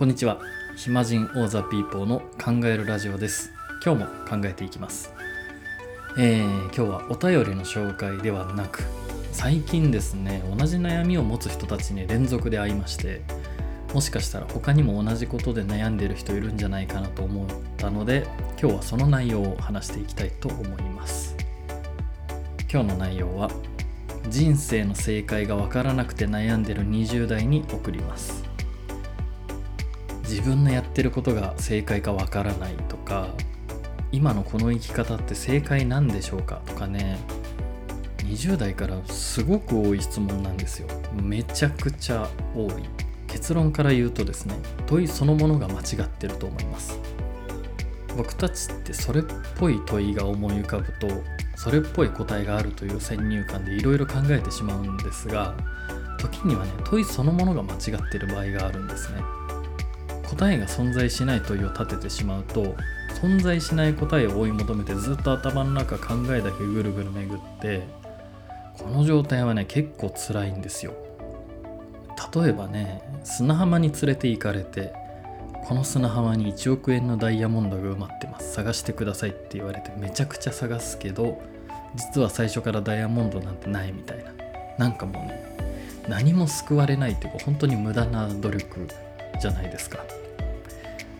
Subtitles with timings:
[0.00, 0.40] こんにちは。
[0.76, 3.52] 暇人オーザピーポーの考えるラジオです。
[3.84, 5.12] 今日も考えていきます。
[6.16, 8.82] えー、今日はお便りの紹介ではなく
[9.30, 13.20] 最近ですね同じ悩みを持つ人たちに連続で会いまして
[13.92, 18.26] もしかしたら他にも同じことで悩んでいる人いるんじゃないかなと思ったので
[18.58, 21.36] 今日はその内容を話していきたいと思います。
[22.72, 23.50] 今日の内容は
[24.30, 28.39] 人生の正解がわからなくて悩んでる20代に送ります。
[30.30, 33.26] 自分のやってることが正解かわからないとか
[34.12, 37.18] 今のこの生き方って正解なんでしょうかとかね
[38.18, 40.88] 20代からすごく多い質問なんですよ。
[41.20, 42.70] めちゃくちゃ多い。
[43.26, 44.54] 結論から言うとですね
[44.86, 46.96] 問いそのものが間違ってると思います。
[48.16, 49.24] 僕たちってそれっ
[49.58, 51.08] ぽい問いが思い浮かぶと
[51.56, 55.56] それっぽい答えがあるという先入観でいろいろ考えてしまうんですが
[56.18, 59.39] 時にはね問いそのものが間違ってる場合があるんですね。
[60.30, 62.76] 答えが存在しない問いを立ててしまうと
[63.20, 67.82] 存在しない答えを追い求めてずっと頭の中考えだけぐるぐる巡って
[68.78, 70.94] この状態はね結構辛いんですよ。
[72.34, 74.92] 例えばね砂浜に連れて行かれて
[75.64, 78.54] この砂浜に1億円のダイヤモンドが埋まってます。
[78.54, 81.42] 探してくださいって言われてめちゃくちゃ探すけど
[81.96, 84.32] 実は最初からダイヤモンドなんてないみたいな。
[84.78, 85.44] なんかもうね
[86.08, 88.88] 何も救われないっていうか本当に無駄な努力
[89.40, 89.98] じゃないですか。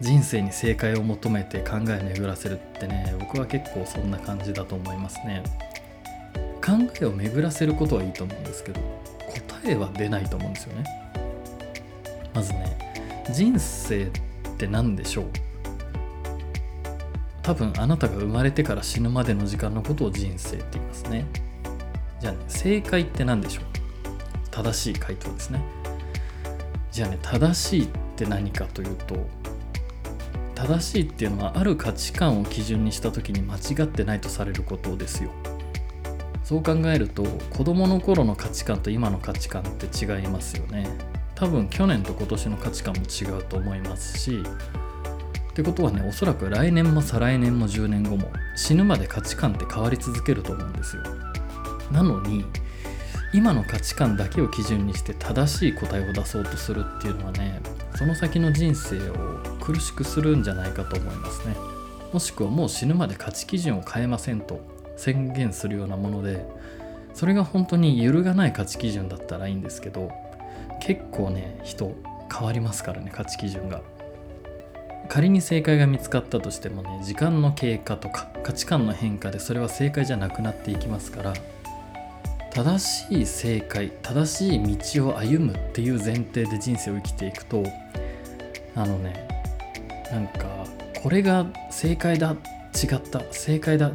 [0.00, 5.42] 人生に正解を求めて考え巡らせるってね僕は結構そんな感じだと思いますね。
[6.62, 8.80] 考えを巡らせることはいいと思うんですけど
[9.60, 10.84] 答えは出ないと思うんですよね。
[12.34, 12.76] まずね
[13.32, 14.10] 人生っ
[14.58, 15.24] て何でしょう？
[17.42, 21.26] 多分あなたが生まれてから死ぬまでの時間のことを人生って言いますね。
[22.20, 23.64] じゃあね正解って何でしょう？
[24.50, 25.60] 正しい回答ですね。
[26.90, 29.28] じゃあね正しいってって何かというと
[30.54, 35.30] 正しいっていうのはある価値観を基準にした時に間違ってないとされることですよ。
[36.42, 40.88] そう考えると子どもの頃の価値観と今の価値観って違いますよね。
[41.34, 44.42] 多分去年と今年の価値観も違うと思いますし
[45.50, 51.02] ってことはねおそらく来年も再来年も10年後も死ぬまで価値観って変わり続けると思うんですよ。
[51.92, 52.46] なのに
[53.34, 57.60] 今の価値観だけを基準にして正しい答えを出そうとするっていうのはね
[57.96, 59.14] その先の人生を
[59.60, 61.56] 苦しくするんじゃないかと思いますね。
[62.12, 64.60] もしくはもう死ぬまで価値基準を変えませんと
[64.96, 66.46] 宣言するようなもので
[67.14, 70.10] それが本当に揺るがない価値基準だったらいいんですけど
[70.80, 71.94] 結構ね人
[72.32, 73.82] 変わりますからね価値基準が。
[75.08, 81.32] 仮に正解が見つかったとしてもね時間の経過とか価値観の変化でそれは正解じゃなくなっていきますから
[82.56, 87.62] 正しい正解正しい道を歩むっていう前提で人生を生きていくと
[88.74, 89.28] あのね
[90.10, 90.64] なんか
[91.02, 92.30] これが正解だ
[92.74, 93.94] 違った正解だ違っ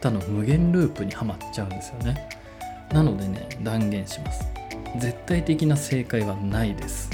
[0.00, 2.30] たの無限ループにはまっちゃうんですよね。
[2.94, 4.42] なのでね断言します。
[4.98, 7.10] 絶対的な正解はないです。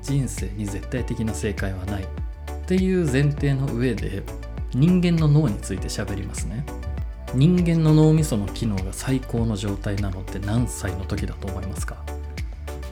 [0.00, 2.04] 人生に絶対的な正解はない。
[2.04, 2.06] っ
[2.68, 4.22] ていう前提の上で
[4.72, 6.64] 人間の脳について喋りますね。
[7.34, 12.02] 人間の脳みその機能が最高の状態なのって何歳の時だと思いますか？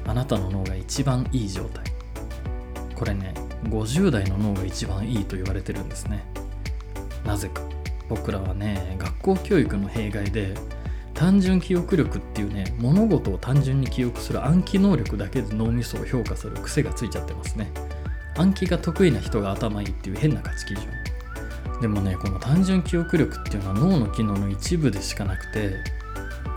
[0.06, 1.84] あなたの脳が一番いい状態。
[2.94, 6.24] これね50代の脳が一番いいと言われてるんですね。
[7.24, 7.62] なぜか。
[8.08, 10.54] 僕らはね学校教育の弊害で
[11.12, 17.72] 単純記憶力っていうね物事を単純に記憶する暗記能力だけで脳みそを評価する癖がついちゃってますね。
[18.36, 20.86] 暗記が得意な人が頭いいっていう変な価値基準。
[21.80, 25.76] でもねこの単純記憶力っていうのは脳の機能の一部でしかなくて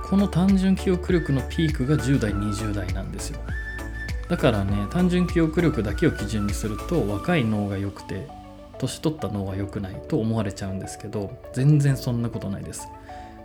[0.09, 3.39] この単純記憶力のピークが10代20代なんですよ。
[4.27, 8.27] だからね単純記憶力だけを基準にすると若い脳が良くて
[8.77, 12.87] 年取った脳は良くないと思われちゃうんですけど全然そんなことないです。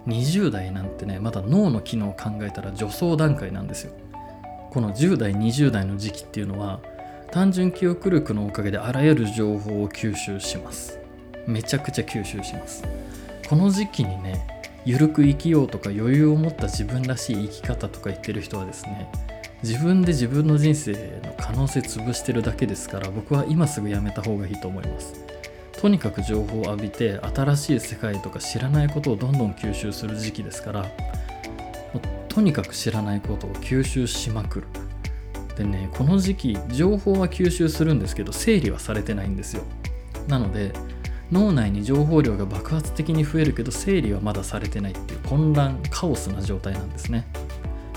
[0.07, 3.93] 20代なんてねまだ脳の機能を考えたら助走段階なんですよ。
[4.71, 6.81] この10代20代の時期っていうのは
[7.31, 11.04] 単純記憶力のおかげであらゆる情報を吸収します。
[11.47, 12.85] めちゃくちゃ吸収します。
[13.49, 14.47] この時期にね
[14.85, 19.11] ゆるく生きようとか余裕を持った自分らしい生き方とか言ってる人はですね
[19.63, 25.15] 自分で自分の人生の可能性潰してるだけですから僕は今すぐやめた方がいいと思います。
[25.81, 30.91] とにかく情報を浴びて新しい世界とか知らないことをどんどん吸収する時期ですから
[32.29, 34.67] とにかく知らないことを吸収しまくる。
[35.57, 39.63] でねこの時期情報は吸収するんですけど整理はされてないんですよ。
[40.27, 40.73] なので
[41.33, 47.27] 脳内に情報量が爆発的に増えるけど整理はまだされてないっていう混乱カオスな状態なんですね。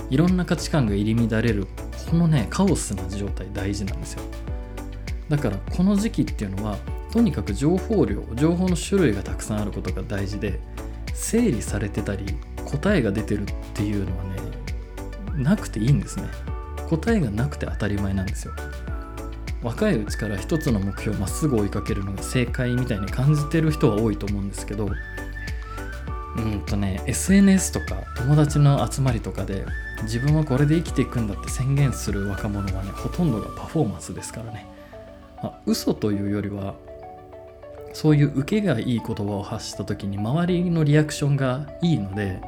[0.10, 1.68] いろんな価値観が入り乱れる
[2.10, 4.22] このねカオスな状態大事なんですよ。
[5.30, 6.78] だからこの時期っていうのは
[7.12, 10.60] とにかく情報量情報の種類がたくさんあることが大事で
[11.14, 12.26] 整理されてたり
[12.66, 14.38] 答えが出てるっていうのはね
[15.36, 16.28] なくていいんですね。
[16.90, 18.54] 答えがなくて当たり前なんですよ。
[19.64, 24.90] 若いうちから一つの目標をまっすぐ追いかけるのが正解みたいに感じてる人は多いと思うんですけど
[26.38, 29.66] うんとね SNS とか友達の集まりとかで
[30.04, 34.68] 自分はこれで生きていくんだって宣言する若者はねほとんどがパフォーマンスですからね、
[35.42, 36.76] まあ、嘘というよりは
[37.94, 42.40] そういう受けがいい言葉を発した時に周りのリアクションがいいので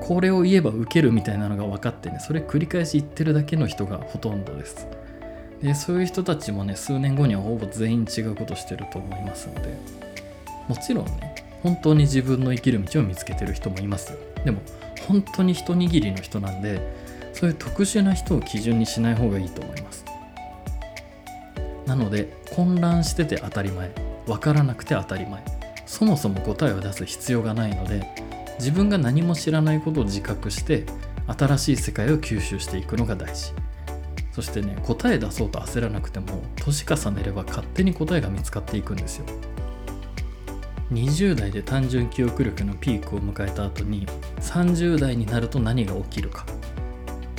[0.00, 4.88] これを言えば受けるみたいなのが分かってねそれ繰り返し言ってるだけの人がほとんどです。
[5.62, 9.76] でそういう人たちもね数年後にはほぼ全員違うことしてると思いますので
[10.68, 14.12] もちろんね本当に自分の生きる道を見つけてる人もいます。
[14.12, 14.60] よでも
[15.08, 16.80] 本当に一握りの人なんで
[17.32, 20.04] そういう特殊な人を基準にしない方がいいと思います。
[21.86, 23.90] なので混乱してて当たり前
[24.26, 25.42] 分からなくて当たり前
[25.86, 28.06] そもそも答えを出す必要がないので
[28.58, 30.84] 自分が何も知らないことを自覚して
[31.26, 33.52] 新しい世界を吸収していくのが大事。
[34.36, 39.24] そしてね答え出そうと焦らなくても年重ねれば勝手に答えが見つかっていくんですよ。
[40.92, 44.06] 20代で単純記憶力のピークを迎えた後に
[44.40, 46.44] 30代になると何が起きるか。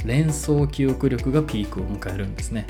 [0.06, 2.66] 連想記憶力がピークを迎えるんですね。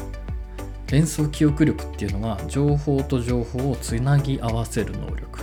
[0.92, 5.40] 連想記憶力っていうのは情報と情報をつなぎ合わせる能力。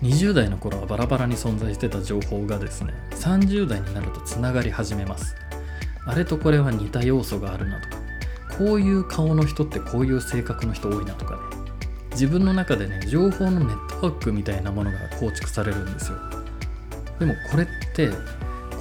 [0.00, 5.36] 20代の頃はバラバラに存在してた情報がですね30代になるとつながり始めます。
[6.06, 7.96] あれとこれは似た要素があるなとか
[8.58, 11.40] こういう顔の人ってこういう性格の人多いなとかね。
[12.12, 16.18] 自分の中でね情報のネットワークみたいなものが構築されるんですよ。
[17.18, 18.10] でもこれって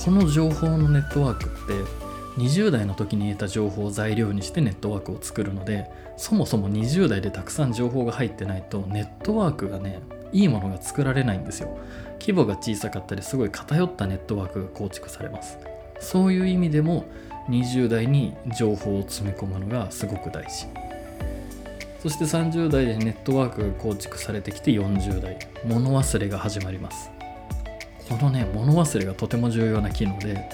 [0.03, 1.99] この情報のネットワークって
[2.41, 10.01] 20代の時に得た情報を材料にしてネットワークを作るのでそもそも20代でたくさん情報が入ってないとネットワークがね
[10.31, 11.77] いいものが作られないんですよ。
[12.19, 15.57] 規模が小さかったりすごい偏ったネットワークが構築されます。
[15.99, 17.05] そういう意味でも
[17.49, 20.67] 20代に情報を詰め込むのがすごく大事。
[22.01, 27.11] そして30代でネットワークが構築されてきて40代物忘れが始まります。
[28.07, 30.49] このね物忘れがとても重要な機能で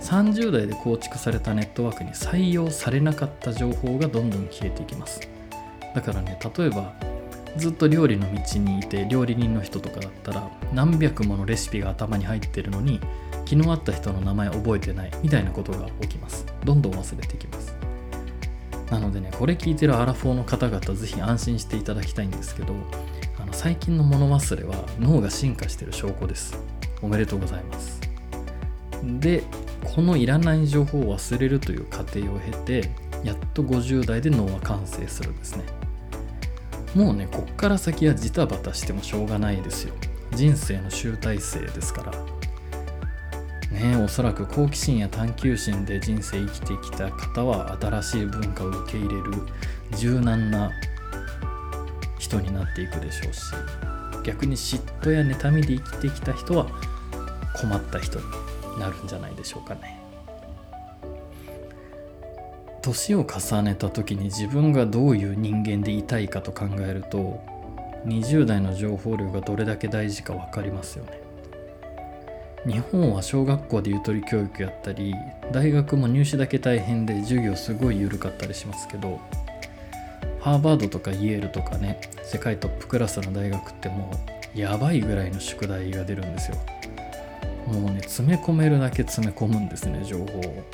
[0.00, 5.20] 30代で構築されたネットワークに採用されなかった情報がどんどん消えていきます。
[5.94, 6.92] だからね例えば
[7.56, 13.00] ずっと料理の道にいて料理人の人とかだったら何百ものレシピが頭に入ってるのに
[13.46, 16.46] 昨日会った人の名前覚えてないみたいなことが起きます。
[16.64, 17.74] どんどん忘れていきます。
[18.90, 22.74] なのでねこれ聞いてるアラフォーの方々ぜひ安心していただきたいんですけど
[23.40, 26.58] あの最近の物忘れは脳が進化してる証拠です。
[27.02, 28.00] おめでとうございます。
[29.02, 29.44] で
[29.84, 32.90] このいらない情報を忘れるという過程を経て
[33.24, 35.64] やっと50代で脳は完成するんですね。
[36.94, 39.94] もうねこっから先はジタバタしてもしょうがないですよ。
[40.32, 42.39] 人生の集大成ですから。
[43.80, 49.22] ねおそらく好奇心や探求心で人生生きてきた方は新しい文化を受け入れる
[49.96, 50.70] 柔軟な
[52.18, 53.40] 人になっていくでしょうし
[54.22, 56.66] 逆に嫉妬や妬みで生きてきた人は
[57.56, 58.24] 困った人に
[58.78, 60.00] なるんじゃないでしょうかね。
[62.82, 67.42] 年を重ねた時に自分がどういう人間でいたいかと考えると
[68.06, 71.19] 20代の情報量がどれだけ大事か分かりますよね。
[72.66, 75.14] 日本は小学校でゆとり教育やったり
[75.50, 79.18] 大学も入試だけ大変で授業すごい緩かったりしますけど
[80.40, 84.10] ハーバードとかイエールとかね世界トップクラスの大学っても
[84.54, 86.56] うやばいぐらいの宿題が出るんですよ。
[87.66, 90.64] もうね詰め込めるだけ詰め込むんですね情報を。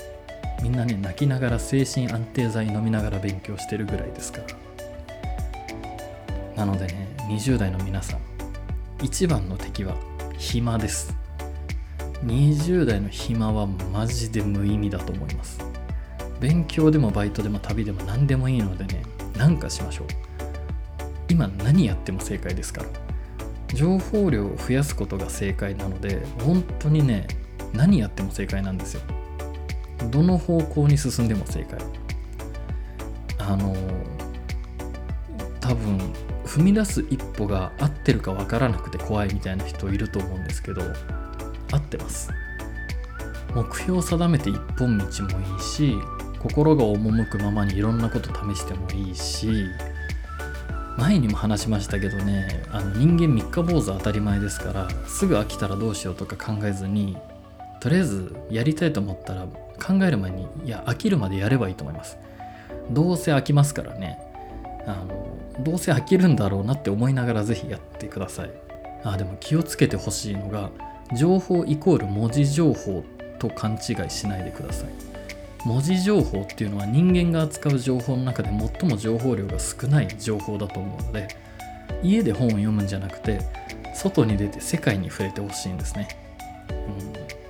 [0.63, 4.41] みんなね泣きながら精神安定剤飲みながら勉強してるぐらいですか
[6.57, 6.65] ら。
[6.65, 8.21] なのでね20代の皆さん
[9.03, 9.95] 一番の敵は
[10.39, 11.26] 暇です。
[12.27, 15.59] 20代の暇はマジで無意味だと思います。
[16.41, 19.03] 勉強でもバイトでも旅でも何でもいいのでね
[19.39, 20.07] 何かしましょう。
[21.29, 22.89] 今何やっても正解ですから。
[23.75, 27.27] 情報量を増やすことが正解なので本当にね
[27.73, 29.03] 何やっても正解なんですよ。
[30.11, 31.79] どの方向に進んでも正解。
[33.39, 33.77] あの
[35.61, 35.99] 多分
[36.45, 40.83] 踏み出す一歩が合ってるか分からなくて怖いみたいな人いると思うんですけど
[41.73, 42.31] 合ってます。
[43.55, 45.97] 目標を定めて一本道もいいし
[46.39, 49.65] 心が赴くままにいろんなこと試してもいいし
[50.99, 57.17] 前にも話しましたけどねあの人間三日坊主当たり前ですからすぐ飽きたらどうしようとか考えずに
[57.81, 59.47] とりあえずやりたいと思ったら
[59.83, 62.19] 考える前にいや飽きるまでやればいいと思います。
[62.91, 64.19] どうせ飽きますからね。
[64.87, 68.51] あのどうせ飽きるんだろうなって思いながらぜひやってください。
[69.05, 70.71] あでも気をつけてほしいのが
[71.15, 73.05] 情報イコール文字情報
[73.39, 75.07] と勘違いしないでください。
[75.67, 81.27] 文字情報っていうのは人間が扱う情報の中で最も情報量が少ない情報だと思うので
[82.05, 83.41] 家で本を読むんじゃなくて
[83.93, 86.09] 外に出て世界に触れてほしいんですね、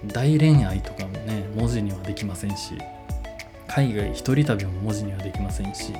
[0.03, 2.79] うん、大恋愛とかもね文字にはできませんし
[3.69, 5.93] 海外一人旅も文字にはできませんし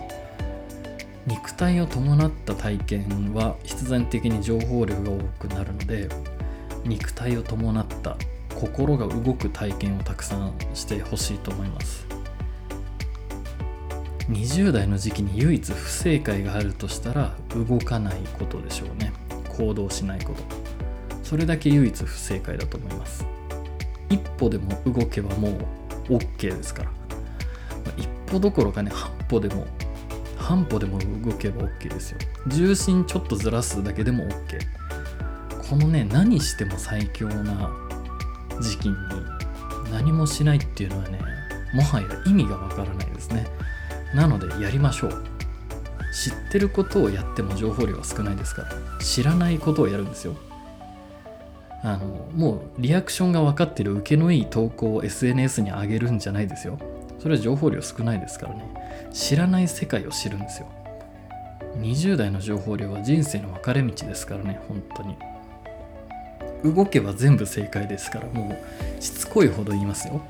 [1.27, 6.09] 肉体を伴った体験は必然的に情報量が多くなるので
[6.89, 8.17] 肉体を伴った
[8.55, 12.07] 心が動く体験をたくさんしてほしいと思います。
[14.31, 19.13] 20代の時期に唯一不正解があるとしたら動かないことでしょうね。
[19.57, 20.43] 行動しないこと。
[21.23, 23.27] それだけ唯一不正解だと思います。
[24.09, 25.51] 一歩でも動けばも
[26.09, 26.91] う OK ですから。
[27.97, 29.67] 一歩どころかね半歩でも
[30.37, 32.19] 半歩でも動けば OK ですよ。
[32.49, 34.59] 重心ちょっとずらすだけでも OK
[35.69, 37.71] このね何しても最強な
[38.61, 38.97] 時期に
[39.91, 41.21] 何もしないっていうのはね
[41.75, 43.47] もはや意味がわからないですね。
[44.15, 45.25] なのでやりましょう。
[46.15, 48.71] 知ってることをやっても情報量は少ないですから
[49.01, 50.37] 知らないことをやるんですよ。
[51.83, 56.79] あのもうリアクションが分かってる受けのいい投稿を SNS に上げるんじゃないですよ。
[57.19, 59.11] それは情報量少ないですからね。
[59.13, 60.69] 知らない世界を知るんですよ。
[61.79, 65.17] 20代の情報量は人生の分かれ道ですからね本当に。
[66.73, 68.59] 動けば全部正解ですからも
[68.99, 70.21] うしつこいほど言いますよ。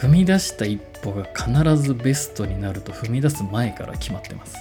[0.00, 4.56] 踏み出した一歩が必ずベストになると踏み出す前から決まってます。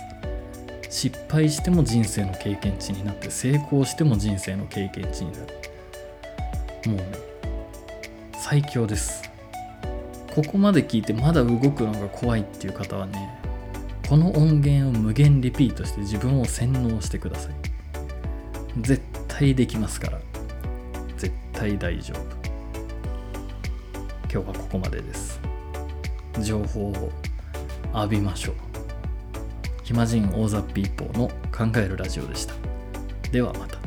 [0.89, 5.45] 失敗しても人生の経験値になって成功しても人生の経験値になる。
[6.87, 7.05] もうね
[8.33, 9.29] 最強です。
[10.33, 13.39] ここまで聞いてまだ動くのが怖いっていう方はね
[14.07, 17.53] この音源を無限リピートして自分を洗脳してください。
[18.81, 20.19] 絶対できますから。
[21.59, 22.19] 対大丈夫。
[24.21, 25.41] 今日はここまでです。
[26.41, 27.11] 情報を
[27.93, 28.55] 浴びましょう。
[29.83, 32.53] 暇人オーザピーポーの考えるラジオでした。
[33.29, 33.78] ではまた。